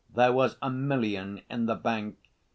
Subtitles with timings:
[0.11, 2.17] There was a million in the bank.